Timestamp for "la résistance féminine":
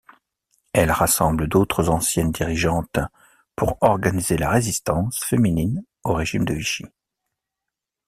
4.35-5.83